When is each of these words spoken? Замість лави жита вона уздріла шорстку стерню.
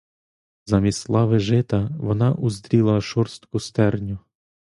Замість 0.65 1.09
лави 1.09 1.39
жита 1.39 1.89
вона 1.99 2.33
уздріла 2.33 3.01
шорстку 3.01 3.59
стерню. 3.59 4.19